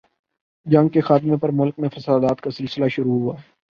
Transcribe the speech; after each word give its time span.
جنگ 0.65 0.89
کے 0.89 1.01
خاتمہ 1.01 1.35
پر 1.35 1.49
ملک 1.51 1.79
میں 1.79 1.89
فسادات 1.89 2.41
کا 2.41 2.51
سلسلہ 2.51 2.87
شروع 2.87 3.19
ہوا۔ 3.19 3.35